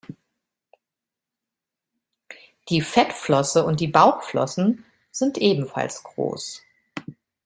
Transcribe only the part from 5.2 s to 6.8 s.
ebenfalls groß.